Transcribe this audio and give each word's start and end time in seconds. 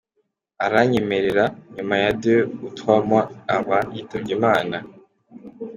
Aranyemerera, 0.65 1.45
nyuma 1.75 1.95
ya 2.03 2.11
deux 2.21 2.43
ou 2.63 2.67
trois 2.77 3.01
mois 3.09 3.27
aba 3.55 3.77
yitabye 3.93 4.31
Imana. 4.37 4.77